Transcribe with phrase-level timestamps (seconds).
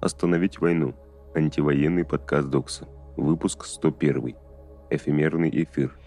[0.00, 0.94] Остановить войну.
[1.34, 2.86] Антивоенный подкаст Докса.
[3.16, 4.36] Выпуск 101.
[4.90, 5.98] Эфемерный эфир.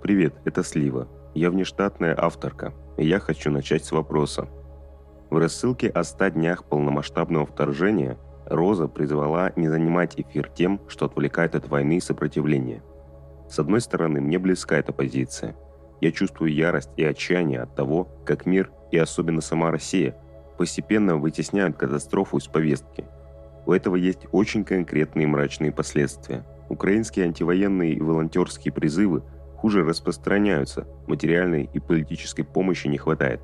[0.00, 1.08] Привет, это Слива.
[1.34, 4.48] Я внештатная авторка, и я хочу начать с вопроса.
[5.28, 8.16] В рассылке о 100 днях полномасштабного вторжения
[8.48, 12.82] Роза призвала не занимать эфир тем, что отвлекает от войны и сопротивления.
[13.48, 15.54] С одной стороны, мне близка эта позиция.
[16.00, 20.16] Я чувствую ярость и отчаяние от того, как мир и особенно сама Россия
[20.56, 23.04] постепенно вытесняют катастрофу из повестки.
[23.66, 26.46] У этого есть очень конкретные мрачные последствия.
[26.70, 29.22] Украинские антивоенные и волонтерские призывы
[29.56, 33.40] хуже распространяются, материальной и политической помощи не хватает.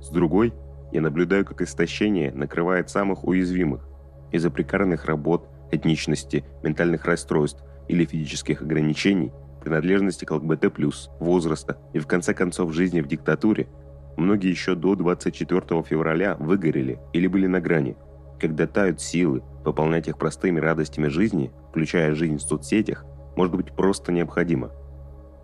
[0.00, 0.54] С другой,
[0.92, 3.86] я наблюдаю, как истощение накрывает самых уязвимых,
[4.34, 9.32] из-за прекарных работ, этничности, ментальных расстройств или физических ограничений,
[9.62, 10.76] принадлежности к ЛГБТ+,
[11.20, 13.68] возраста и в конце концов жизни в диктатуре,
[14.16, 17.96] многие еще до 24 февраля выгорели или были на грани,
[18.40, 23.04] когда тают силы, пополнять их простыми радостями жизни, включая жизнь в соцсетях,
[23.36, 24.72] может быть просто необходимо.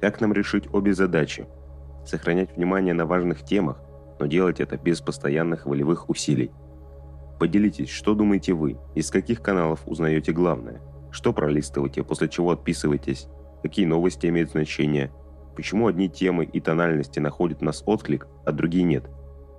[0.01, 1.47] Как нам решить обе задачи?
[2.05, 3.81] Сохранять внимание на важных темах,
[4.19, 6.51] но делать это без постоянных волевых усилий.
[7.41, 13.29] Поделитесь, что думаете вы, из каких каналов узнаете главное, что пролистываете, после чего отписываетесь,
[13.63, 15.11] какие новости имеют значение,
[15.57, 19.09] почему одни темы и тональности находят нас отклик, а другие нет.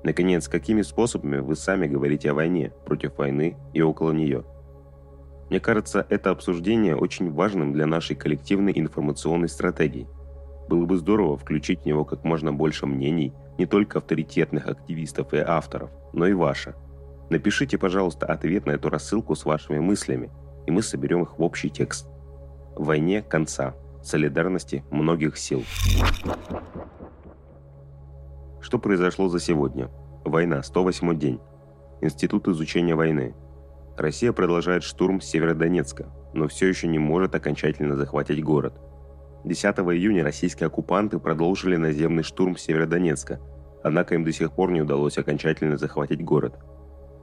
[0.03, 4.45] Наконец, какими способами вы сами говорите о войне, против войны и около нее.
[5.49, 10.07] Мне кажется, это обсуждение очень важным для нашей коллективной информационной стратегии.
[10.69, 15.37] Было бы здорово включить в него как можно больше мнений не только авторитетных активистов и
[15.37, 16.75] авторов, но и ваше–
[17.31, 20.29] Напишите, пожалуйста, ответ на эту рассылку с вашими мыслями,
[20.67, 22.09] и мы соберем их в общий текст.
[22.75, 23.73] Войне конца.
[24.03, 25.63] Солидарности многих сил.
[28.59, 29.89] Что произошло за сегодня?
[30.25, 31.39] Война, 108 день.
[32.01, 33.33] Институт изучения войны.
[33.95, 38.73] Россия продолжает штурм Северодонецка, но все еще не может окончательно захватить город.
[39.45, 43.39] 10 июня российские оккупанты продолжили наземный штурм Северодонецка,
[43.85, 46.59] однако им до сих пор не удалось окончательно захватить город–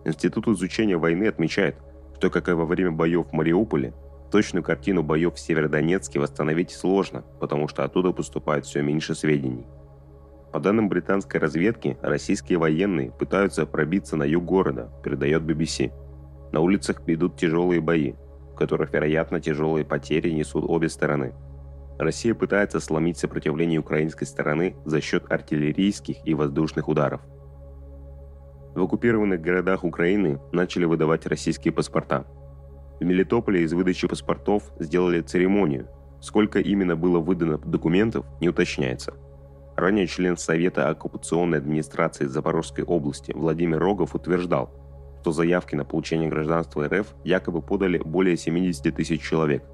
[0.09, 1.77] Институт изучения войны отмечает,
[2.17, 3.93] что, как и во время боев в Мариуполе,
[4.31, 9.67] точную картину боев в Северодонецке восстановить сложно, потому что оттуда поступает все меньше сведений.
[10.51, 15.93] По данным британской разведки, российские военные пытаются пробиться на юг города, передает BBC.
[16.53, 18.15] На улицах идут тяжелые бои,
[18.53, 21.35] в которых, вероятно, тяжелые потери несут обе стороны.
[21.99, 27.21] Россия пытается сломить сопротивление украинской стороны за счет артиллерийских и воздушных ударов–
[28.79, 32.25] в оккупированных городах Украины начали выдавать российские паспорта.
[33.01, 35.89] В Мелитополе из выдачи паспортов сделали церемонию.
[36.21, 39.15] Сколько именно было выдано документов, не уточняется.
[39.77, 44.71] Ранее член Совета оккупационной администрации Запорожской области Владимир Рогов утверждал,
[45.21, 49.65] что заявки на получение гражданства РФ якобы подали более 70 тысяч человек.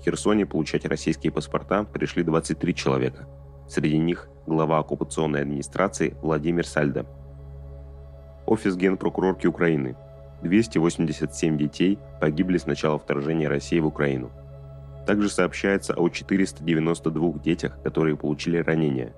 [0.00, 3.28] В Херсоне получать российские паспорта пришли 23 человека.
[3.68, 7.06] Среди них глава оккупационной администрации Владимир Сальдо–
[8.52, 9.96] Офис Генпрокурорки Украины.
[10.42, 14.30] 287 детей погибли с начала вторжения России в Украину.
[15.06, 19.14] Также сообщается о 492 детях, которые получили ранения.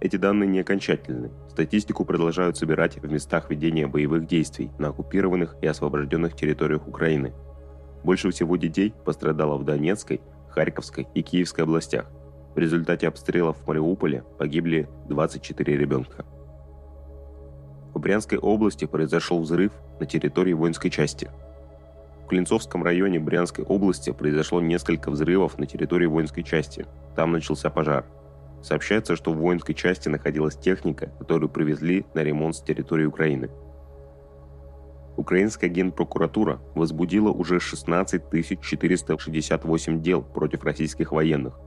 [0.00, 1.32] Эти данные не окончательны.
[1.50, 7.32] Статистику продолжают собирать в местах ведения боевых действий на оккупированных и освобожденных территориях Украины.
[8.04, 12.08] Больше всего детей пострадало в Донецкой, Харьковской и Киевской областях.
[12.54, 16.24] В результате обстрелов в Мариуполе погибли 24 ребенка.
[17.98, 21.28] В Брянской области произошел взрыв на территории воинской части.
[22.22, 26.86] В Клинцовском районе Брянской области произошло несколько взрывов на территории воинской части.
[27.16, 28.06] Там начался пожар.
[28.62, 33.50] Сообщается, что в воинской части находилась техника, которую привезли на ремонт с территории Украины.
[35.16, 38.22] Украинская генпрокуратура возбудила уже 16
[38.62, 41.58] 468 дел против российских военных.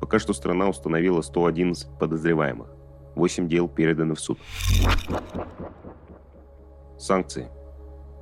[0.00, 2.68] Пока что страна установила 111 подозреваемых.
[3.14, 4.38] 8 дел переданы в суд.
[6.98, 7.48] Санкции.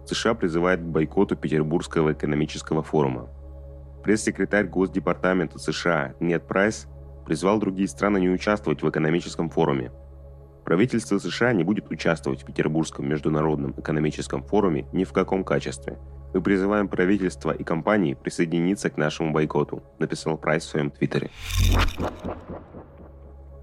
[0.06, 3.28] США призывает к бойкоту Петербургского экономического форума.
[4.02, 6.88] Пресс-секретарь Госдепартамента США Нед Прайс
[7.24, 9.92] призвал другие страны не участвовать в экономическом форуме.
[10.64, 15.98] Правительство США не будет участвовать в Петербургском международном экономическом форуме ни в каком качестве.
[16.34, 21.30] Мы призываем правительство и компании присоединиться к нашему бойкоту, написал Прайс в своем твиттере.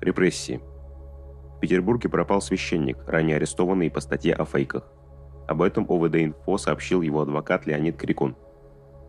[0.02, 0.62] Репрессии.
[1.60, 4.90] В Петербурге пропал священник, ранее арестованный по статье о фейках.
[5.46, 8.38] Об этом ОВД-инфо сообщил его адвокат Леонид Крикун.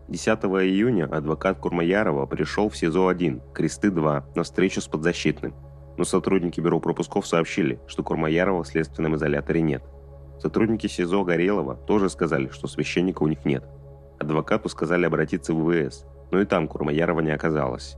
[0.09, 5.55] 10 июня адвокат Курмаярова пришел в СИЗО-1, Кресты-2, на встречу с подзащитным.
[5.95, 9.83] Но сотрудники бюро пропусков сообщили, что Курмаярова в следственном изоляторе нет.
[10.37, 13.63] Сотрудники СИЗО Горелого тоже сказали, что священника у них нет.
[14.19, 17.95] Адвокату сказали обратиться в ВВС, но и там Курмаярова не оказалось.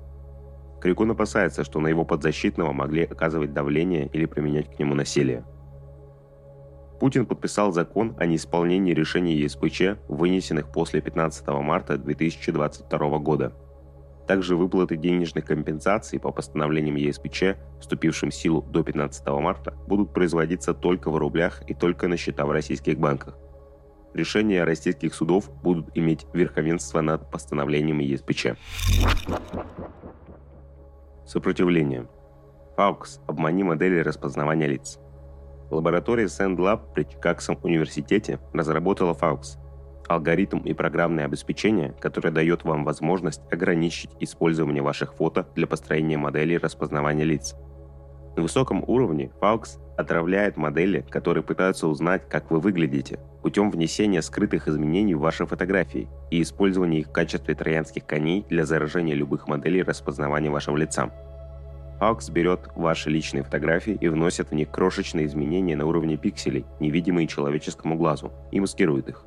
[0.83, 5.45] Крикун опасается, что на его подзащитного могли оказывать давление или применять к нему насилие.
[6.99, 13.53] Путин подписал закон о неисполнении решений ЕСПЧ, вынесенных после 15 марта 2022 года.
[14.27, 20.73] Также выплаты денежных компенсаций по постановлениям ЕСПЧ, вступившим в силу до 15 марта, будут производиться
[20.73, 23.37] только в рублях и только на счета в российских банках.
[24.13, 28.47] Решения российских судов будут иметь верховенство над постановлением ЕСПЧ.
[31.25, 32.07] Сопротивление.
[32.75, 33.21] Fawkes.
[33.27, 34.99] Обмани модели распознавания лиц.
[35.71, 42.83] Лаборатория SAND Lab при Чикагском университете разработала Fawkes – алгоритм и программное обеспечение, которое дает вам
[42.83, 47.55] возможность ограничить использование ваших фото для построения моделей распознавания лиц.
[48.35, 54.67] На высоком уровне Fawkes отравляет модели, которые пытаются узнать, как вы выглядите, путем внесения скрытых
[54.67, 59.83] изменений в ваши фотографии и использования их в качестве троянских коней для заражения любых моделей
[59.83, 61.11] распознавания вашего лица.
[61.99, 67.27] Hawks берет ваши личные фотографии и вносит в них крошечные изменения на уровне пикселей, невидимые
[67.27, 69.25] человеческому глазу, и маскирует их.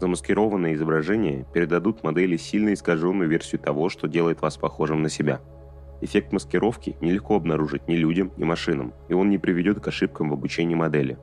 [0.00, 5.40] Замаскированные изображения передадут модели сильно искаженную версию того, что делает вас похожим на себя.
[6.00, 10.34] Эффект маскировки нелегко обнаружить ни людям, ни машинам, и он не приведет к ошибкам в
[10.34, 11.18] обучении модели.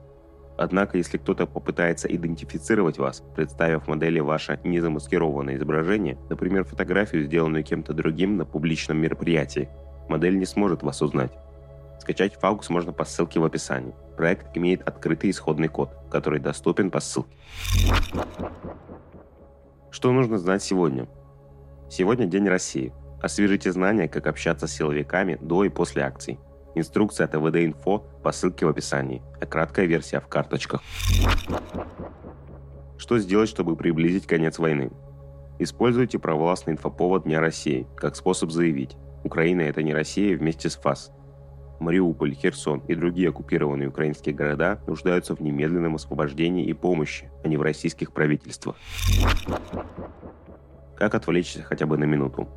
[0.56, 7.94] Однако, если кто-то попытается идентифицировать вас, представив модели ваше незамаскированное изображение, например, фотографию, сделанную кем-то
[7.94, 9.68] другим на публичном мероприятии,
[10.08, 11.32] модель не сможет вас узнать.
[12.00, 13.94] Скачать Faux можно по ссылке в описании.
[14.16, 17.36] Проект имеет открытый исходный код, который доступен по ссылке.
[19.90, 21.06] Что нужно знать сегодня?
[21.88, 22.92] Сегодня День России.
[23.22, 26.40] Освежите знания, как общаться с силовиками до и после акций.
[26.74, 30.82] Инструкция от ТВД Инфо по ссылке в описании, а краткая версия в карточках.
[32.98, 34.90] Что сделать, чтобы приблизить конец войны?
[35.60, 41.12] Используйте провластный инфоповод Дня России как способ заявить Украина– это не Россия вместе с ФАС.
[41.78, 47.56] Мариуполь, Херсон и другие оккупированные украинские города нуждаются в немедленном освобождении и помощи, а не
[47.56, 48.76] в российских правительствах.
[50.96, 52.48] Как отвлечься хотя бы на минуту?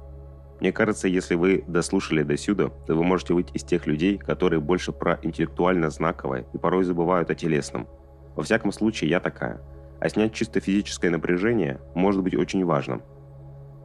[0.59, 4.59] Мне кажется, если вы дослушали до сюда, то вы можете быть из тех людей, которые
[4.59, 7.87] больше про интеллектуально знаковое и порой забывают о телесном.
[8.35, 9.61] Во всяком случае, я такая.
[9.99, 13.01] А снять чисто физическое напряжение может быть очень важным–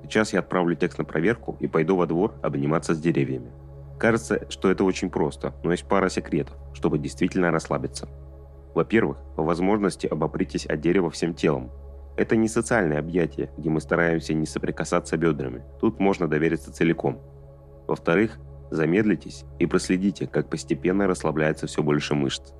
[0.03, 3.51] Сейчас я отправлю текст на проверку и пойду во двор обниматься с деревьями.
[3.99, 8.09] Кажется, что это очень просто, но есть пара секретов, чтобы действительно расслабиться.
[8.75, 11.71] Во-первых, по возможности обопритесь от дерева всем телом.
[12.21, 15.65] Это не социальное объятие, где мы стараемся не соприкасаться бедрами.
[15.81, 17.19] Тут можно довериться целиком.
[17.89, 18.39] Во-вторых,
[18.71, 22.53] замедлитесь и проследите, как постепенно расслабляется все больше мышц.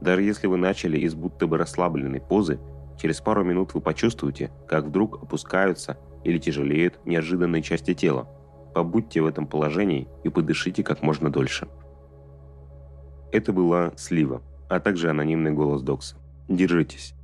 [0.00, 2.58] Даже если вы начали из будто бы расслабленной позы,
[2.98, 8.28] через пару минут вы почувствуете, как вдруг опускаются или тяжелеют неожиданные части тела.
[8.74, 11.68] Побудьте в этом положении и подышите как можно дольше.
[13.30, 16.16] Это была Слива, а также анонимный голос Докса.
[16.48, 17.14] Держитесь.